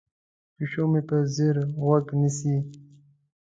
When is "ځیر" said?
1.35-1.55